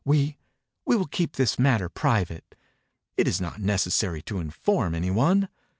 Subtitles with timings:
[0.03, 0.39] «We—
[0.87, 2.55] we will keep this mat ter private?
[3.17, 5.47] It is not necessary to inform any one."